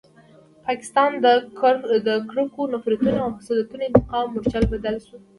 [0.65, 1.11] پاکستان
[2.05, 5.15] د کرکو، نفرتونو او حسادتونو انتقامي مورچل بدل شو.